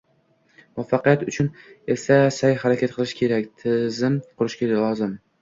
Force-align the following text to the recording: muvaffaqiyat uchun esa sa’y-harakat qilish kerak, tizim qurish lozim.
muvaffaqiyat 0.77 1.25
uchun 1.31 1.49
esa 1.97 2.17
sa’y-harakat 2.39 2.97
qilish 2.97 3.15
kerak, 3.21 3.53
tizim 3.67 4.19
qurish 4.31 4.59
lozim. 4.75 5.17